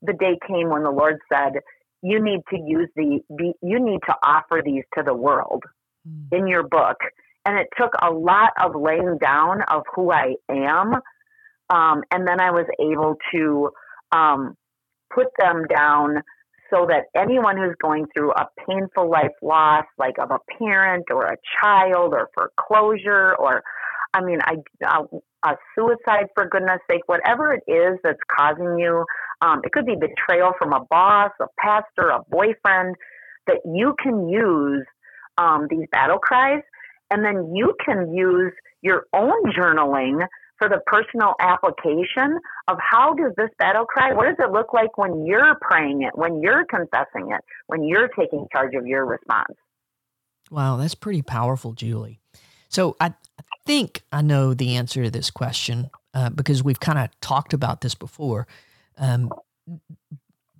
the 0.02 0.12
day 0.12 0.38
came 0.46 0.70
when 0.70 0.82
the 0.82 0.90
Lord 0.90 1.18
said, 1.32 1.60
"You 2.02 2.22
need 2.22 2.40
to 2.50 2.58
use 2.58 2.88
the, 2.96 3.20
the 3.28 3.52
you 3.62 3.78
need 3.80 4.00
to 4.08 4.14
offer 4.22 4.60
these 4.64 4.84
to 4.96 5.02
the 5.04 5.14
world 5.14 5.62
mm. 6.08 6.36
in 6.36 6.46
your 6.46 6.62
book." 6.62 6.98
And 7.44 7.58
it 7.58 7.68
took 7.76 7.92
a 8.00 8.10
lot 8.10 8.50
of 8.62 8.76
laying 8.76 9.18
down 9.18 9.62
of 9.68 9.82
who 9.94 10.12
I 10.12 10.34
am, 10.48 10.94
um, 11.70 12.02
and 12.10 12.26
then 12.26 12.40
I 12.40 12.50
was 12.50 12.66
able 12.78 13.16
to 13.34 13.70
um, 14.12 14.54
put 15.12 15.28
them 15.38 15.64
down 15.68 16.22
so 16.72 16.86
that 16.88 17.04
anyone 17.14 17.56
who's 17.56 17.76
going 17.82 18.06
through 18.14 18.32
a 18.32 18.46
painful 18.66 19.10
life 19.10 19.34
loss, 19.42 19.84
like 19.98 20.18
of 20.18 20.30
a 20.30 20.38
parent 20.58 21.04
or 21.10 21.26
a 21.26 21.36
child 21.60 22.14
or 22.14 22.28
foreclosure 22.34 23.34
or, 23.38 23.62
I 24.14 24.22
mean, 24.22 24.38
I, 24.42 24.56
uh, 24.86 25.04
a 25.44 25.56
suicide 25.74 26.28
for 26.34 26.46
goodness 26.46 26.80
sake, 26.90 27.02
whatever 27.06 27.52
it 27.52 27.62
is 27.66 27.98
that's 28.04 28.20
causing 28.30 28.78
you, 28.78 29.04
um, 29.40 29.60
it 29.64 29.72
could 29.72 29.86
be 29.86 29.96
betrayal 29.96 30.52
from 30.58 30.72
a 30.72 30.84
boss, 30.90 31.30
a 31.40 31.46
pastor, 31.58 32.10
a 32.10 32.20
boyfriend, 32.30 32.96
that 33.46 33.58
you 33.64 33.94
can 34.00 34.28
use 34.28 34.86
um, 35.38 35.66
these 35.68 35.86
battle 35.90 36.18
cries 36.18 36.62
and 37.10 37.24
then 37.24 37.54
you 37.54 37.74
can 37.84 38.14
use 38.14 38.52
your 38.82 39.04
own 39.12 39.52
journaling 39.52 40.26
for 40.58 40.68
the 40.68 40.80
personal 40.86 41.34
application 41.40 42.38
of 42.68 42.78
how 42.78 43.14
does 43.14 43.32
this 43.36 43.50
battle 43.58 43.84
cry, 43.84 44.12
what 44.12 44.26
does 44.26 44.36
it 44.38 44.52
look 44.52 44.72
like 44.72 44.96
when 44.96 45.26
you're 45.26 45.56
praying 45.60 46.02
it, 46.02 46.16
when 46.16 46.40
you're 46.40 46.64
confessing 46.64 47.32
it, 47.32 47.40
when 47.66 47.82
you're 47.82 48.08
taking 48.08 48.46
charge 48.52 48.74
of 48.74 48.86
your 48.86 49.04
response? 49.04 49.54
Wow, 50.50 50.76
that's 50.76 50.94
pretty 50.94 51.22
powerful, 51.22 51.72
Julie. 51.72 52.21
So 52.72 52.96
I, 52.98 53.12
think 53.64 54.02
I 54.10 54.22
know 54.22 54.54
the 54.54 54.76
answer 54.76 55.04
to 55.04 55.10
this 55.10 55.30
question 55.30 55.90
uh, 56.14 56.30
because 56.30 56.64
we've 56.64 56.80
kind 56.80 56.98
of 56.98 57.08
talked 57.20 57.52
about 57.52 57.80
this 57.80 57.94
before. 57.94 58.46
Um, 58.98 59.32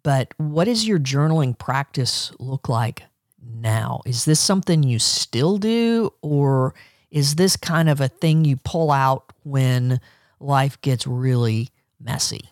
but 0.03 0.33
what 0.37 0.65
does 0.67 0.87
your 0.87 0.99
journaling 0.99 1.59
practice 1.59 2.31
look 2.39 2.69
like 2.69 3.05
now? 3.43 4.03
Is 4.07 4.25
this 4.25 4.39
something 4.39 4.83
you 4.83 4.99
still 4.99 5.59
do, 5.59 6.13
or 6.23 6.75
is 7.11 7.37
this 7.37 7.57
kind 7.57 7.89
of 7.89 8.01
a 8.01 8.09
thing 8.09 8.45
you 8.45 8.57
pull 8.57 8.91
out 8.91 9.33
when 9.43 10.01
life 10.39 10.81
gets 10.81 11.07
really 11.07 11.71
messy? 12.01 12.51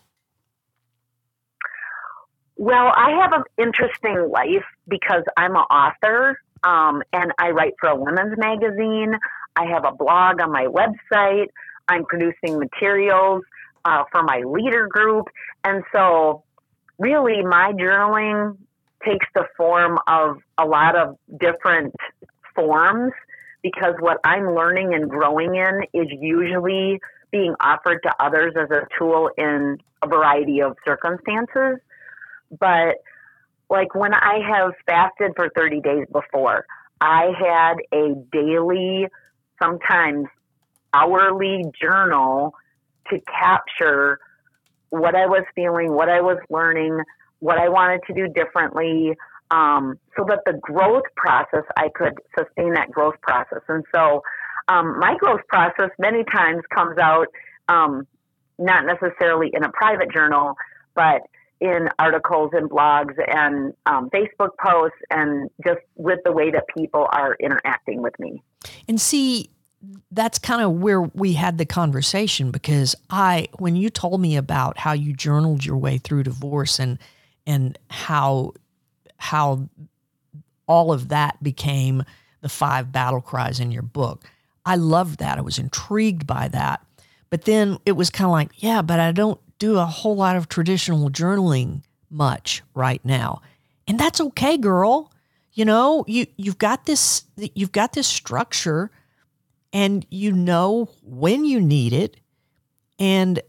Well, 2.57 2.91
I 2.95 3.11
have 3.21 3.33
an 3.33 3.43
interesting 3.57 4.29
life 4.31 4.65
because 4.87 5.23
I'm 5.37 5.55
an 5.55 5.63
author 5.71 6.37
um, 6.63 7.01
and 7.11 7.31
I 7.39 7.51
write 7.51 7.73
for 7.79 7.89
a 7.89 7.95
women's 7.95 8.37
magazine. 8.37 9.13
I 9.55 9.65
have 9.65 9.85
a 9.85 9.95
blog 9.95 10.41
on 10.41 10.51
my 10.51 10.67
website. 10.67 11.47
I'm 11.87 12.05
producing 12.05 12.59
materials 12.59 13.43
uh, 13.85 14.03
for 14.11 14.23
my 14.23 14.43
leader 14.45 14.87
group. 14.87 15.27
And 15.63 15.83
so, 15.91 16.43
really, 16.99 17.43
my 17.43 17.73
journaling 17.73 18.57
takes 19.05 19.25
the 19.33 19.45
form 19.57 19.97
of 20.07 20.37
a 20.57 20.65
lot 20.65 20.95
of 20.95 21.17
different 21.39 21.95
forms 22.55 23.13
because 23.63 23.95
what 23.99 24.17
I'm 24.23 24.55
learning 24.55 24.93
and 24.93 25.09
growing 25.09 25.55
in 25.55 25.83
is 25.93 26.07
usually 26.19 26.99
being 27.31 27.55
offered 27.59 28.01
to 28.03 28.11
others 28.19 28.53
as 28.59 28.69
a 28.71 28.87
tool 28.97 29.29
in 29.37 29.77
a 30.01 30.07
variety 30.07 30.61
of 30.61 30.75
circumstances. 30.85 31.79
But 32.59 32.97
like 33.69 33.95
when 33.95 34.13
I 34.13 34.39
have 34.47 34.73
fasted 34.85 35.31
for 35.35 35.49
30 35.55 35.81
days 35.81 36.05
before, 36.11 36.65
I 36.99 37.31
had 37.39 37.75
a 37.93 38.15
daily, 38.31 39.07
sometimes 39.61 40.27
hourly 40.93 41.63
journal 41.79 42.53
to 43.09 43.19
capture 43.21 44.19
what 44.89 45.15
I 45.15 45.25
was 45.25 45.43
feeling, 45.55 45.93
what 45.93 46.09
I 46.09 46.21
was 46.21 46.37
learning, 46.49 46.99
what 47.39 47.57
I 47.57 47.69
wanted 47.69 48.01
to 48.07 48.13
do 48.13 48.27
differently, 48.27 49.15
um, 49.51 49.99
so 50.17 50.25
that 50.27 50.39
the 50.45 50.53
growth 50.61 51.03
process, 51.15 51.63
I 51.77 51.89
could 51.93 52.13
sustain 52.37 52.73
that 52.73 52.91
growth 52.91 53.15
process. 53.21 53.61
And 53.67 53.83
so 53.93 54.21
um, 54.67 54.99
my 54.99 55.15
growth 55.17 55.41
process 55.47 55.89
many 55.99 56.23
times 56.23 56.61
comes 56.73 56.97
out 56.97 57.27
um, 57.67 58.07
not 58.59 58.85
necessarily 58.85 59.49
in 59.53 59.63
a 59.63 59.71
private 59.71 60.11
journal, 60.11 60.55
but 60.95 61.21
in 61.61 61.89
articles 61.99 62.49
and 62.53 62.69
blogs 62.69 63.13
and 63.33 63.73
um, 63.85 64.09
Facebook 64.09 64.57
posts 64.59 64.97
and 65.11 65.49
just 65.65 65.79
with 65.95 66.19
the 66.25 66.31
way 66.31 66.49
that 66.49 66.63
people 66.75 67.07
are 67.11 67.37
interacting 67.39 68.01
with 68.01 68.17
me. 68.19 68.41
And 68.87 68.99
see, 68.99 69.51
that's 70.11 70.39
kind 70.39 70.61
of 70.61 70.71
where 70.73 71.01
we 71.01 71.33
had 71.33 71.59
the 71.59 71.65
conversation 71.65 72.51
because 72.51 72.95
I, 73.09 73.47
when 73.59 73.75
you 73.75 73.89
told 73.89 74.19
me 74.19 74.35
about 74.35 74.79
how 74.79 74.93
you 74.93 75.13
journaled 75.13 75.63
your 75.63 75.77
way 75.77 75.99
through 75.99 76.23
divorce 76.23 76.79
and 76.79 76.99
and 77.47 77.77
how 77.89 78.53
how 79.17 79.67
all 80.67 80.91
of 80.91 81.09
that 81.09 81.41
became 81.41 82.03
the 82.41 82.49
five 82.49 82.91
battle 82.91 83.21
cries 83.21 83.59
in 83.59 83.71
your 83.71 83.81
book. 83.81 84.23
I 84.65 84.75
loved 84.75 85.19
that. 85.19 85.37
I 85.37 85.41
was 85.41 85.59
intrigued 85.59 86.25
by 86.27 86.47
that. 86.49 86.85
But 87.29 87.45
then 87.45 87.77
it 87.85 87.93
was 87.93 88.09
kind 88.09 88.25
of 88.25 88.31
like, 88.31 88.51
yeah, 88.57 88.81
but 88.81 88.99
I 88.99 89.11
don't 89.11 89.39
do 89.61 89.77
a 89.77 89.85
whole 89.85 90.15
lot 90.15 90.35
of 90.35 90.49
traditional 90.49 91.11
journaling 91.11 91.83
much 92.09 92.63
right 92.73 92.99
now. 93.05 93.43
And 93.87 93.99
that's 93.99 94.19
okay, 94.19 94.57
girl. 94.57 95.13
You 95.53 95.65
know, 95.65 96.03
you 96.07 96.25
you've 96.35 96.57
got 96.57 96.87
this 96.87 97.25
you've 97.37 97.71
got 97.71 97.93
this 97.93 98.07
structure 98.07 98.89
and 99.71 100.03
you 100.09 100.31
know 100.31 100.89
when 101.03 101.45
you 101.45 101.61
need 101.61 101.93
it. 101.93 102.17
And 102.97 103.39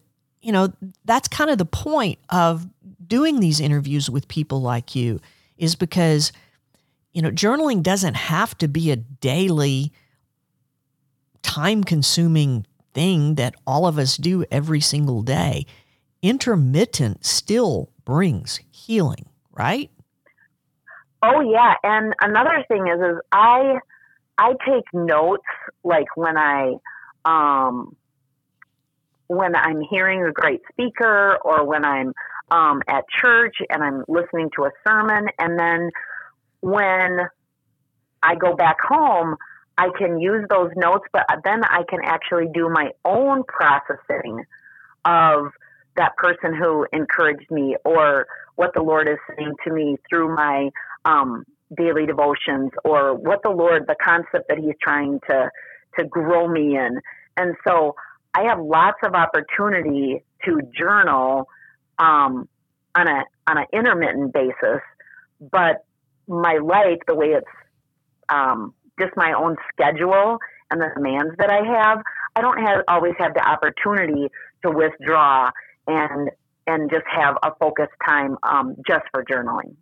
you 0.42 0.52
know, 0.52 0.74
that's 1.06 1.28
kind 1.28 1.48
of 1.48 1.56
the 1.56 1.64
point 1.64 2.18
of 2.28 2.68
doing 3.06 3.40
these 3.40 3.58
interviews 3.58 4.10
with 4.10 4.28
people 4.28 4.60
like 4.60 4.94
you 4.94 5.18
is 5.56 5.76
because 5.76 6.30
you 7.14 7.22
know, 7.22 7.30
journaling 7.30 7.82
doesn't 7.82 8.14
have 8.14 8.56
to 8.58 8.68
be 8.68 8.90
a 8.90 8.96
daily 8.96 9.92
time 11.42 11.82
consuming 11.84 12.66
thing 12.92 13.36
that 13.36 13.54
all 13.66 13.86
of 13.86 13.98
us 13.98 14.18
do 14.18 14.44
every 14.50 14.80
single 14.80 15.22
day. 15.22 15.64
Intermittent 16.22 17.24
still 17.24 17.90
brings 18.04 18.60
healing, 18.70 19.28
right? 19.50 19.90
Oh 21.22 21.40
yeah, 21.40 21.74
and 21.82 22.14
another 22.20 22.64
thing 22.68 22.86
is 22.88 23.00
is 23.00 23.20
I 23.32 23.78
I 24.38 24.52
take 24.66 24.84
notes 24.92 25.44
like 25.84 26.16
when 26.16 26.36
I 26.36 26.74
um 27.24 27.96
when 29.28 29.56
I'm 29.56 29.80
hearing 29.80 30.24
a 30.24 30.32
great 30.32 30.60
speaker 30.70 31.38
or 31.44 31.64
when 31.64 31.84
I'm 31.84 32.12
um, 32.50 32.82
at 32.86 33.04
church 33.08 33.56
and 33.70 33.82
I'm 33.82 34.04
listening 34.08 34.50
to 34.56 34.64
a 34.64 34.70
sermon 34.86 35.26
and 35.38 35.58
then 35.58 35.90
when 36.60 37.18
I 38.22 38.34
go 38.34 38.54
back 38.54 38.76
home 38.86 39.36
I 39.78 39.88
can 39.96 40.20
use 40.20 40.44
those 40.50 40.70
notes 40.76 41.04
but 41.14 41.24
then 41.44 41.64
I 41.64 41.82
can 41.88 42.00
actually 42.04 42.48
do 42.52 42.68
my 42.68 42.90
own 43.06 43.42
processing 43.44 44.44
of 45.06 45.46
that 45.96 46.16
person 46.16 46.54
who 46.54 46.86
encouraged 46.92 47.50
me 47.50 47.76
or 47.84 48.26
what 48.56 48.70
the 48.74 48.82
Lord 48.82 49.08
is 49.08 49.18
saying 49.36 49.54
to 49.66 49.72
me 49.72 49.96
through 50.08 50.34
my 50.34 50.70
um, 51.04 51.44
daily 51.76 52.06
devotions 52.06 52.70
or 52.84 53.14
what 53.14 53.42
the 53.42 53.50
Lord, 53.50 53.84
the 53.86 53.96
concept 54.02 54.48
that 54.48 54.58
He's 54.58 54.74
trying 54.82 55.20
to 55.28 55.50
to 55.98 56.04
grow 56.06 56.48
me 56.48 56.76
in. 56.76 56.98
And 57.36 57.54
so 57.66 57.94
I 58.34 58.44
have 58.44 58.58
lots 58.60 58.98
of 59.04 59.14
opportunity 59.14 60.22
to 60.44 60.60
journal 60.76 61.48
um, 61.98 62.48
on 62.94 63.08
a 63.08 63.24
on 63.46 63.58
an 63.58 63.66
intermittent 63.72 64.32
basis, 64.32 64.80
but 65.40 65.84
my 66.28 66.58
life, 66.62 66.98
the 67.06 67.14
way 67.14 67.28
it's 67.28 67.46
um, 68.28 68.74
just 68.98 69.12
my 69.16 69.32
own 69.32 69.56
schedule 69.72 70.38
and 70.70 70.80
the 70.80 70.88
demands 70.94 71.34
that 71.38 71.50
I 71.50 71.62
have, 71.78 72.02
I 72.36 72.40
don't 72.40 72.58
have 72.62 72.84
always 72.88 73.14
have 73.18 73.34
the 73.34 73.46
opportunity 73.46 74.28
to 74.64 74.70
withdraw 74.70 75.50
and 75.86 76.30
and 76.66 76.90
just 76.90 77.04
have 77.06 77.36
a 77.42 77.52
focused 77.56 77.92
time 78.06 78.36
um, 78.42 78.76
just 78.86 79.04
for 79.10 79.24
journaling. 79.24 79.74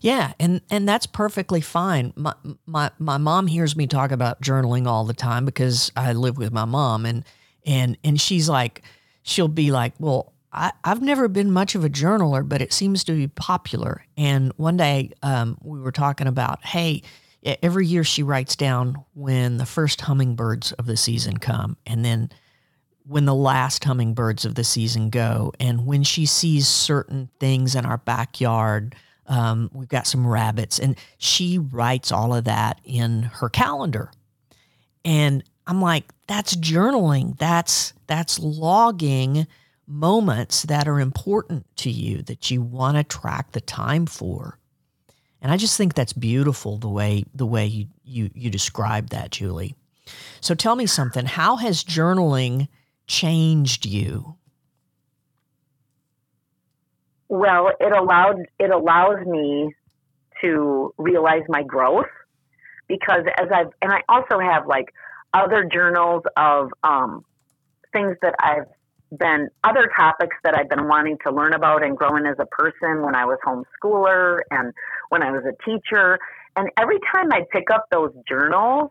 Yeah, 0.00 0.32
and 0.38 0.60
and 0.70 0.88
that's 0.88 1.06
perfectly 1.06 1.60
fine. 1.60 2.12
My 2.16 2.34
my 2.66 2.90
my 2.98 3.16
mom 3.16 3.46
hears 3.46 3.76
me 3.76 3.86
talk 3.86 4.10
about 4.10 4.40
journaling 4.42 4.86
all 4.86 5.04
the 5.04 5.14
time 5.14 5.44
because 5.44 5.90
I 5.96 6.12
live 6.12 6.36
with 6.36 6.52
my 6.52 6.64
mom 6.64 7.06
and 7.06 7.24
and 7.66 7.96
and 8.04 8.20
she's 8.20 8.48
like 8.48 8.82
she'll 9.22 9.48
be 9.48 9.70
like, 9.70 9.94
"Well, 9.98 10.32
I, 10.52 10.72
I've 10.84 11.02
never 11.02 11.28
been 11.28 11.50
much 11.50 11.74
of 11.74 11.84
a 11.84 11.88
journaler, 11.88 12.46
but 12.46 12.60
it 12.60 12.72
seems 12.72 13.04
to 13.04 13.12
be 13.12 13.28
popular." 13.28 14.04
And 14.16 14.52
one 14.56 14.76
day 14.76 15.12
um, 15.22 15.56
we 15.62 15.80
were 15.80 15.92
talking 15.92 16.26
about, 16.26 16.64
hey, 16.64 17.02
every 17.62 17.86
year 17.86 18.04
she 18.04 18.22
writes 18.22 18.56
down 18.56 19.02
when 19.14 19.56
the 19.56 19.66
first 19.66 20.02
hummingbirds 20.02 20.72
of 20.72 20.86
the 20.86 20.96
season 20.96 21.38
come, 21.38 21.76
and 21.86 22.04
then 22.04 22.30
when 23.06 23.24
the 23.24 23.34
last 23.34 23.84
hummingbirds 23.84 24.44
of 24.44 24.54
the 24.54 24.64
season 24.64 25.10
go, 25.10 25.52
and 25.58 25.86
when 25.86 26.02
she 26.02 26.26
sees 26.26 26.68
certain 26.68 27.28
things 27.38 27.74
in 27.74 27.84
our 27.84 27.98
backyard 27.98 28.94
um, 29.30 29.70
we've 29.72 29.88
got 29.88 30.08
some 30.08 30.26
rabbits, 30.26 30.80
and 30.80 30.96
she 31.16 31.56
writes 31.56 32.10
all 32.10 32.34
of 32.34 32.44
that 32.44 32.80
in 32.84 33.22
her 33.22 33.48
calendar. 33.48 34.10
And 35.04 35.44
I'm 35.68 35.80
like, 35.80 36.04
that's 36.26 36.56
journaling. 36.56 37.38
That's 37.38 37.94
that's 38.08 38.40
logging 38.40 39.46
moments 39.86 40.64
that 40.64 40.88
are 40.88 40.98
important 40.98 41.64
to 41.76 41.90
you 41.90 42.22
that 42.22 42.50
you 42.50 42.60
want 42.60 42.96
to 42.96 43.04
track 43.04 43.52
the 43.52 43.60
time 43.60 44.06
for. 44.06 44.58
And 45.40 45.52
I 45.52 45.56
just 45.56 45.76
think 45.76 45.94
that's 45.94 46.12
beautiful 46.12 46.78
the 46.78 46.88
way 46.88 47.24
the 47.32 47.46
way 47.46 47.66
you 47.66 47.86
you 48.02 48.30
you 48.34 48.50
describe 48.50 49.10
that, 49.10 49.30
Julie. 49.30 49.76
So 50.40 50.56
tell 50.56 50.74
me 50.74 50.86
something. 50.86 51.24
How 51.24 51.54
has 51.54 51.84
journaling 51.84 52.66
changed 53.10 53.84
you? 53.84 54.36
Well, 57.28 57.70
it 57.78 57.92
allowed 57.92 58.46
it 58.58 58.70
allows 58.70 59.26
me 59.26 59.74
to 60.40 60.94
realize 60.96 61.42
my 61.48 61.62
growth 61.62 62.06
because 62.88 63.24
as 63.38 63.48
I've 63.52 63.72
and 63.82 63.92
I 63.92 64.02
also 64.08 64.38
have 64.38 64.66
like 64.66 64.86
other 65.34 65.68
journals 65.72 66.22
of 66.36 66.70
um, 66.82 67.24
things 67.92 68.16
that 68.22 68.34
I've 68.40 68.66
been 69.16 69.48
other 69.64 69.90
topics 69.98 70.36
that 70.44 70.56
I've 70.56 70.68
been 70.68 70.86
wanting 70.86 71.18
to 71.26 71.32
learn 71.32 71.52
about 71.52 71.84
and 71.84 71.96
growing 71.96 72.26
as 72.26 72.36
a 72.38 72.46
person 72.46 73.02
when 73.02 73.14
I 73.14 73.24
was 73.24 73.38
homeschooler 73.44 74.40
and 74.50 74.72
when 75.08 75.22
I 75.22 75.32
was 75.32 75.42
a 75.44 75.54
teacher. 75.64 76.18
And 76.56 76.68
every 76.78 76.98
time 77.12 77.32
I 77.32 77.42
pick 77.52 77.70
up 77.72 77.86
those 77.90 78.12
journals, 78.28 78.90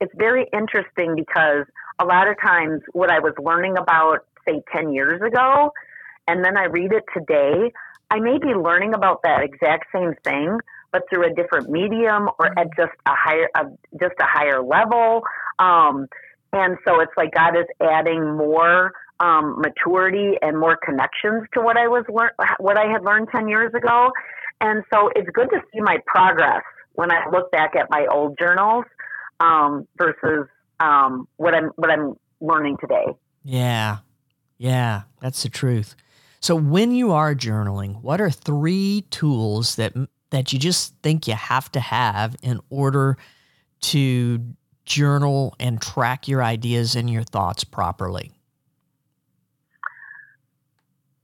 it's 0.00 0.12
very 0.16 0.46
interesting 0.52 1.14
because 1.16 1.66
a 1.98 2.04
lot 2.04 2.28
of 2.28 2.36
times 2.40 2.82
what 2.92 3.10
I 3.10 3.20
was 3.20 3.34
learning 3.42 3.76
about, 3.78 4.26
say, 4.46 4.62
10 4.72 4.92
years 4.92 5.20
ago, 5.22 5.72
and 6.26 6.44
then 6.44 6.56
I 6.56 6.64
read 6.64 6.92
it 6.92 7.04
today, 7.12 7.72
I 8.10 8.20
may 8.20 8.38
be 8.38 8.54
learning 8.54 8.94
about 8.94 9.22
that 9.22 9.42
exact 9.42 9.86
same 9.94 10.14
thing, 10.24 10.58
but 10.92 11.02
through 11.08 11.26
a 11.26 11.34
different 11.34 11.70
medium 11.70 12.28
or 12.38 12.58
at 12.58 12.68
just 12.76 12.92
a 13.06 13.12
higher, 13.14 13.48
a, 13.54 13.64
just 13.98 14.14
a 14.20 14.26
higher 14.26 14.62
level. 14.62 15.22
Um, 15.58 16.06
and 16.52 16.76
so 16.86 17.00
it's 17.00 17.12
like 17.16 17.34
God 17.34 17.56
is 17.56 17.66
adding 17.80 18.36
more 18.36 18.92
um, 19.20 19.60
maturity 19.60 20.34
and 20.40 20.58
more 20.58 20.76
connections 20.76 21.48
to 21.54 21.60
what 21.60 21.76
I 21.76 21.88
was 21.88 22.04
lear- 22.08 22.34
what 22.58 22.78
I 22.78 22.90
had 22.90 23.02
learned 23.02 23.28
ten 23.32 23.48
years 23.48 23.72
ago. 23.74 24.10
And 24.60 24.84
so 24.92 25.10
it's 25.14 25.28
good 25.30 25.48
to 25.50 25.60
see 25.72 25.80
my 25.80 25.98
progress 26.06 26.62
when 26.94 27.10
I 27.10 27.28
look 27.30 27.50
back 27.50 27.74
at 27.76 27.90
my 27.90 28.06
old 28.10 28.38
journals 28.38 28.84
um, 29.40 29.86
versus 29.98 30.46
um, 30.80 31.28
what 31.36 31.54
I'm 31.54 31.70
what 31.76 31.90
I'm 31.90 32.14
learning 32.40 32.76
today. 32.80 33.06
Yeah, 33.44 33.98
yeah, 34.58 35.02
that's 35.20 35.42
the 35.42 35.48
truth. 35.48 35.94
So 36.40 36.54
when 36.54 36.92
you 36.92 37.12
are 37.12 37.34
journaling, 37.34 38.02
what 38.02 38.20
are 38.20 38.30
three 38.30 39.04
tools 39.10 39.76
that 39.76 39.94
that 40.30 40.52
you 40.52 40.58
just 40.58 40.94
think 41.02 41.26
you 41.26 41.34
have 41.34 41.70
to 41.72 41.80
have 41.80 42.36
in 42.42 42.60
order 42.70 43.16
to 43.80 44.40
journal 44.84 45.54
and 45.58 45.80
track 45.80 46.28
your 46.28 46.42
ideas 46.42 46.96
and 46.96 47.08
your 47.08 47.22
thoughts 47.22 47.64
properly? 47.64 48.32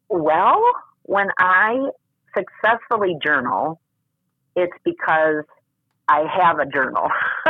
Well, 0.08 0.62
when 1.02 1.28
I 1.38 1.90
successfully 2.36 3.16
journal, 3.22 3.80
it's 4.56 4.76
because 4.84 5.44
I 6.10 6.26
have 6.42 6.58
a 6.58 6.66
journal. 6.66 7.08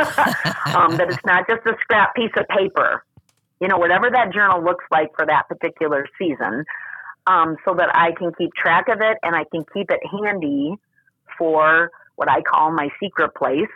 um, 0.75 0.95
that 0.97 1.07
it's 1.09 1.25
not 1.25 1.47
just 1.49 1.65
a 1.65 1.75
scrap 1.81 2.15
piece 2.15 2.31
of 2.37 2.47
paper. 2.47 3.03
You 3.59 3.67
know, 3.67 3.77
whatever 3.77 4.09
that 4.11 4.31
journal 4.33 4.63
looks 4.63 4.85
like 4.91 5.09
for 5.15 5.25
that 5.25 5.47
particular 5.49 6.07
season, 6.17 6.65
um, 7.27 7.57
so 7.65 7.73
that 7.75 7.89
I 7.93 8.11
can 8.17 8.31
keep 8.37 8.53
track 8.53 8.87
of 8.87 8.99
it 9.01 9.17
and 9.23 9.35
I 9.35 9.43
can 9.51 9.63
keep 9.73 9.89
it 9.91 9.99
handy 10.11 10.75
for 11.37 11.91
what 12.15 12.29
I 12.29 12.41
call 12.41 12.71
my 12.71 12.89
secret 13.01 13.33
place, 13.35 13.73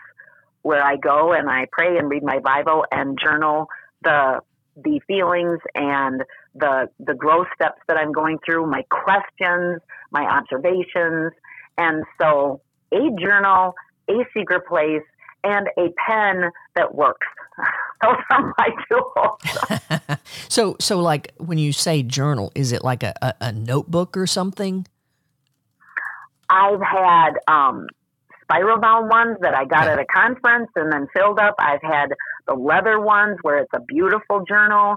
where 0.61 0.83
I 0.83 0.97
go 0.97 1.33
and 1.33 1.49
I 1.49 1.67
pray 1.71 1.97
and 1.97 2.09
read 2.09 2.23
my 2.23 2.39
Bible 2.39 2.85
and 2.91 3.17
journal 3.21 3.67
the 4.03 4.41
the 4.77 4.99
feelings 5.07 5.59
and 5.73 6.23
the 6.53 6.89
the 6.99 7.13
growth 7.13 7.47
steps 7.55 7.81
that 7.87 7.97
I'm 7.97 8.11
going 8.11 8.39
through, 8.45 8.67
my 8.67 8.83
questions, 8.89 9.81
my 10.11 10.25
observations, 10.25 11.31
and 11.77 12.03
so 12.21 12.61
a 12.91 13.09
journal, 13.19 13.73
a 14.09 14.25
secret 14.33 14.65
place, 14.67 15.03
and 15.43 15.67
a 15.77 15.89
pen 16.07 16.51
that 16.75 16.95
works. 16.95 17.27
Those 18.01 18.17
are 18.29 18.53
my 18.57 18.69
tools. 18.89 20.19
so, 20.49 20.75
so 20.79 20.99
like 20.99 21.33
when 21.37 21.57
you 21.57 21.71
say 21.71 22.03
journal, 22.03 22.51
is 22.55 22.71
it 22.71 22.83
like 22.83 23.03
a, 23.03 23.13
a, 23.21 23.33
a 23.41 23.51
notebook 23.51 24.17
or 24.17 24.27
something? 24.27 24.85
I've 26.49 26.81
had 26.81 27.31
um, 27.47 27.87
spiral 28.43 28.79
bound 28.79 29.09
ones 29.09 29.37
that 29.41 29.53
I 29.53 29.65
got 29.65 29.85
yeah. 29.85 29.93
at 29.93 29.99
a 29.99 30.05
conference 30.05 30.69
and 30.75 30.91
then 30.91 31.07
filled 31.15 31.39
up. 31.39 31.55
I've 31.59 31.81
had 31.81 32.09
the 32.47 32.53
leather 32.53 32.99
ones 32.99 33.37
where 33.41 33.59
it's 33.59 33.71
a 33.73 33.81
beautiful 33.81 34.43
journal. 34.47 34.95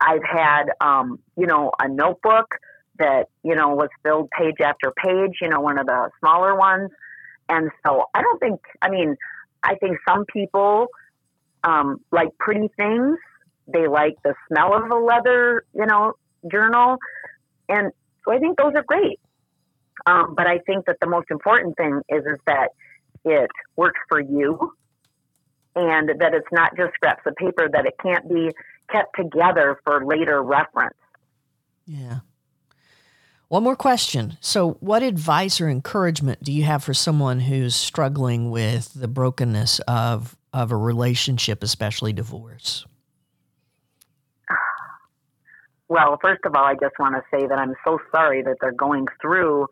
I've 0.00 0.24
had, 0.24 0.64
um, 0.80 1.18
you 1.36 1.46
know, 1.46 1.72
a 1.78 1.88
notebook 1.88 2.56
that, 2.98 3.28
you 3.42 3.54
know, 3.54 3.68
was 3.68 3.88
filled 4.02 4.28
page 4.38 4.56
after 4.62 4.92
page, 4.92 5.38
you 5.40 5.48
know, 5.48 5.60
one 5.60 5.78
of 5.78 5.86
the 5.86 6.10
smaller 6.20 6.54
ones. 6.54 6.90
And 7.50 7.70
so 7.84 8.04
I 8.14 8.22
don't 8.22 8.38
think, 8.38 8.60
I 8.80 8.88
mean, 8.88 9.16
I 9.62 9.74
think 9.74 9.98
some 10.08 10.24
people 10.24 10.86
um, 11.64 12.00
like 12.12 12.28
pretty 12.38 12.70
things. 12.76 13.18
They 13.66 13.86
like 13.88 14.16
the 14.24 14.34
smell 14.48 14.74
of 14.74 14.90
a 14.90 14.94
leather, 14.94 15.64
you 15.74 15.86
know, 15.86 16.14
journal. 16.50 16.96
And 17.68 17.92
so 18.24 18.32
I 18.32 18.38
think 18.38 18.56
those 18.56 18.72
are 18.74 18.84
great. 18.84 19.20
Um, 20.06 20.34
but 20.36 20.46
I 20.46 20.58
think 20.58 20.86
that 20.86 20.96
the 21.00 21.06
most 21.06 21.26
important 21.30 21.76
thing 21.76 22.00
is 22.08 22.24
is 22.24 22.38
that 22.46 22.70
it 23.24 23.50
works 23.76 24.00
for 24.08 24.18
you, 24.18 24.72
and 25.76 26.08
that 26.20 26.32
it's 26.32 26.48
not 26.50 26.74
just 26.76 26.94
scraps 26.94 27.22
of 27.26 27.36
paper. 27.36 27.68
That 27.70 27.84
it 27.84 27.94
can't 28.02 28.26
be 28.26 28.50
kept 28.90 29.14
together 29.14 29.78
for 29.84 30.04
later 30.04 30.42
reference. 30.42 30.96
Yeah. 31.86 32.20
One 33.50 33.64
more 33.64 33.74
question. 33.74 34.38
So, 34.40 34.74
what 34.78 35.02
advice 35.02 35.60
or 35.60 35.68
encouragement 35.68 36.40
do 36.44 36.52
you 36.52 36.62
have 36.62 36.84
for 36.84 36.94
someone 36.94 37.40
who's 37.40 37.74
struggling 37.74 38.52
with 38.52 38.94
the 38.94 39.08
brokenness 39.08 39.80
of 39.88 40.36
of 40.52 40.70
a 40.70 40.76
relationship, 40.76 41.64
especially 41.64 42.12
divorce? 42.12 42.86
Well, 45.88 46.16
first 46.22 46.42
of 46.44 46.54
all, 46.54 46.62
I 46.62 46.74
just 46.74 46.96
want 47.00 47.16
to 47.16 47.22
say 47.36 47.48
that 47.48 47.58
I'm 47.58 47.74
so 47.84 47.98
sorry 48.12 48.40
that 48.44 48.58
they're 48.60 48.70
going 48.70 49.08
through 49.20 49.66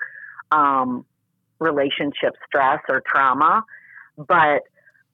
um, 0.51 1.07
relationship 1.61 2.35
stress 2.49 2.81
or 2.89 3.01
trauma, 3.07 3.63
but 4.17 4.65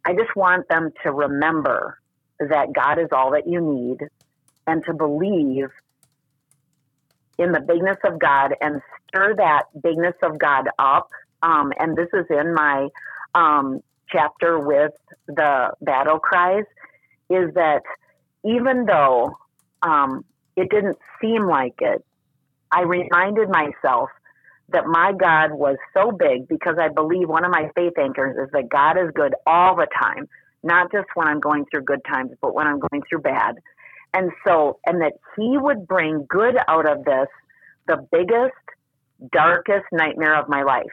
I 0.07 0.15
just 0.15 0.35
want 0.35 0.69
them 0.71 0.91
to 1.03 1.13
remember 1.13 1.99
that 2.41 2.73
God 2.73 2.99
is 2.99 3.09
all 3.13 3.33
that 3.33 3.47
you 3.47 3.61
need 3.61 4.09
and 4.67 4.83
to 4.87 4.95
believe 4.95 5.69
in 7.39 7.53
the 7.53 7.61
bigness 7.61 7.97
of 8.05 8.19
God 8.19 8.55
and 8.61 8.81
stir 9.09 9.35
that 9.37 9.65
bigness 9.83 10.15
of 10.23 10.39
God 10.39 10.69
up. 10.79 11.09
Um, 11.43 11.73
and 11.79 11.97
this 11.97 12.09
is 12.13 12.27
in 12.31 12.55
my 12.55 12.89
um, 13.35 13.81
chapter 14.11 14.59
with 14.59 14.93
the 15.27 15.73
battle 15.81 16.19
cries 16.19 16.65
is 17.31 17.53
that 17.55 17.83
even 18.45 18.87
though 18.87 19.37
um, 19.83 20.25
it 20.57 20.71
didn't 20.71 20.99
seem 21.21 21.47
like 21.47 21.75
it, 21.81 22.05
I 22.71 22.83
reminded 22.83 23.49
myself 23.49 24.11
that 24.71 24.87
my 24.87 25.13
God 25.13 25.53
was 25.53 25.77
so 25.97 26.11
big 26.11 26.49
because 26.49 26.77
I 26.81 26.89
believe 26.89 27.29
one 27.29 27.45
of 27.45 27.51
my 27.51 27.71
faith 27.75 27.93
anchors 28.01 28.37
is 28.47 28.51
that 28.53 28.69
God 28.69 28.97
is 28.99 29.11
good 29.15 29.35
all 29.47 29.77
the 29.77 29.87
time, 30.03 30.29
not 30.63 30.91
just 30.91 31.07
when 31.15 31.29
I'm 31.29 31.41
going 31.41 31.67
through 31.71 31.83
good 31.83 32.01
times, 32.11 32.33
but 32.41 32.55
when 32.55 32.67
I'm 32.67 32.81
going 32.81 33.03
through 33.09 33.21
bad. 33.21 33.57
And 34.15 34.31
so, 34.47 34.79
and 34.87 35.03
that 35.03 35.15
He 35.37 35.59
would 35.59 35.87
bring 35.87 36.25
good 36.29 36.57
out 36.69 36.89
of 36.89 37.05
this, 37.05 37.27
the 37.87 38.07
biggest, 38.11 38.55
darkest 39.33 39.87
nightmare 39.93 40.41
of 40.41 40.49
my 40.49 40.63
life. 40.63 40.85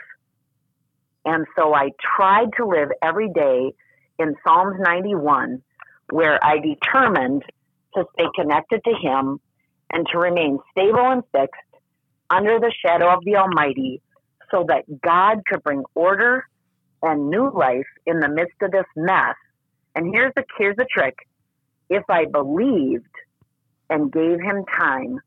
And 1.24 1.46
so 1.56 1.74
I 1.74 1.92
tried 2.18 2.50
to 2.58 2.66
live 2.66 2.90
every 3.02 3.30
day 3.30 3.74
in 4.18 4.36
Psalms 4.46 4.78
91, 4.80 5.62
where 6.10 6.44
I 6.44 6.58
determined 6.58 7.44
to 7.96 8.06
stay 8.14 8.26
connected 8.36 8.84
to 8.84 8.94
Him 9.02 9.40
and 9.92 10.08
to 10.12 10.18
remain 10.18 10.58
stable 10.72 11.12
and 11.12 11.24
fixed 11.32 11.62
under 12.30 12.60
the 12.60 12.74
shadow 12.84 13.14
of 13.14 13.24
the 13.24 13.36
Almighty 13.36 14.02
so 14.50 14.66
that 14.68 14.84
God 15.02 15.42
could 15.48 15.62
bring 15.64 15.84
order 15.96 16.46
and 17.04 17.30
new 17.30 17.52
life 17.52 17.88
in 18.06 18.20
the 18.20 18.30
midst 18.30 18.62
of 18.62 18.72
this 18.72 18.86
mess. 18.96 19.36
And 19.96 20.14
here's 20.14 20.34
the 20.36 20.44
here's 20.58 20.76
the 20.78 20.88
trick. 20.92 21.16
If 21.92 22.04
I 22.10 22.26
believed 22.26 23.06
and 23.92 24.12
gave 24.12 24.40
him 24.40 24.64
time 24.80 25.20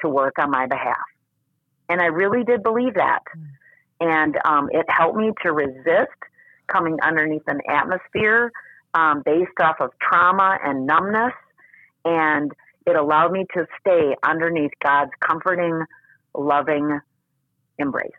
to 0.00 0.08
work 0.08 0.34
on 0.38 0.50
my 0.50 0.66
behalf. 0.66 0.96
And 1.88 2.02
I 2.02 2.06
really 2.06 2.44
did 2.44 2.62
believe 2.62 2.94
that. 2.94 3.22
And 4.00 4.36
um, 4.44 4.68
it 4.72 4.84
helped 4.88 5.16
me 5.16 5.30
to 5.42 5.52
resist 5.52 6.18
coming 6.66 6.98
underneath 7.02 7.42
an 7.46 7.60
atmosphere 7.68 8.52
um, 8.94 9.22
based 9.24 9.58
off 9.60 9.76
of 9.80 9.90
trauma 10.00 10.58
and 10.62 10.86
numbness. 10.86 11.32
And 12.04 12.52
it 12.86 12.96
allowed 12.96 13.32
me 13.32 13.46
to 13.54 13.66
stay 13.80 14.16
underneath 14.22 14.72
God's 14.84 15.12
comforting, 15.26 15.84
loving 16.34 17.00
embrace. 17.78 18.10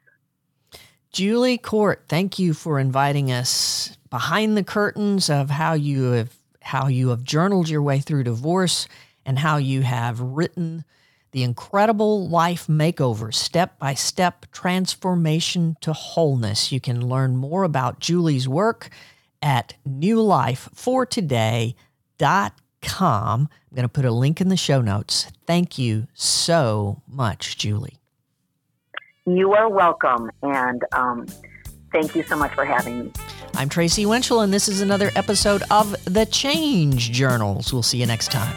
Julie 1.12 1.58
Court, 1.58 2.04
thank 2.08 2.40
you 2.40 2.54
for 2.54 2.80
inviting 2.80 3.32
us 3.32 3.98
behind 4.10 4.56
the 4.56 4.64
curtains 4.64 5.30
of 5.30 5.50
how 5.50 5.74
you 5.74 6.12
have 6.12 6.39
how 6.70 6.88
you 6.88 7.10
have 7.10 7.24
journaled 7.24 7.70
your 7.70 7.84
way 7.84 8.00
through 8.00 8.24
divorce 8.24 8.88
and 9.26 9.40
how 9.40 9.58
you 9.58 9.82
have 9.82 10.20
written 10.20 10.84
the 11.32 11.44
incredible 11.44 12.28
life 12.28 12.66
makeover 12.68 13.32
step 13.34 13.78
by 13.78 13.94
step 13.94 14.48
transformation 14.52 15.78
to 15.82 15.94
wholeness. 15.94 16.72
You 16.72 16.80
can 16.80 17.08
learn 17.08 17.38
more 17.38 17.64
about 17.64 18.00
Julie's 18.00 18.48
work 18.48 18.90
at 19.42 19.76
newlifefortoday.com 19.88 22.54
com. 22.82 23.50
I'm 23.70 23.76
going 23.76 23.84
to 23.84 23.90
put 23.90 24.06
a 24.06 24.12
link 24.12 24.42
in 24.42 24.50
the 24.50 24.58
show 24.58 24.82
notes. 24.82 25.28
Thank 25.46 25.78
you 25.78 26.08
so 26.14 27.02
much, 27.08 27.58
Julie. 27.58 27.98
You 29.26 29.54
are 29.54 29.70
welcome. 29.70 30.32
And 30.42 30.84
um, 30.92 31.28
thank 31.92 32.16
you 32.16 32.24
so 32.24 32.36
much 32.36 32.54
for 32.54 32.66
having 32.66 33.06
me. 33.06 33.12
I'm 33.60 33.68
Tracy 33.68 34.06
Winchell, 34.06 34.40
and 34.40 34.54
this 34.54 34.70
is 34.70 34.80
another 34.80 35.12
episode 35.18 35.64
of 35.70 35.94
The 36.06 36.26
Change 36.26 37.12
Journals. 37.12 37.74
We'll 37.74 37.84
see 37.84 37.98
you 37.98 38.06
next 38.06 38.32
time. 38.32 38.56